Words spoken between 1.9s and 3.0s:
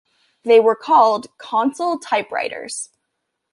typewriters".